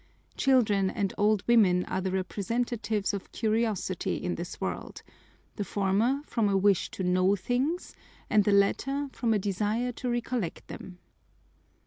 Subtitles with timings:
[0.35, 5.03] Children and old women are the representatives of curiosity in this world:
[5.57, 7.93] the former from a wish to know things
[8.27, 10.97] and the latter from a desire to recollect them.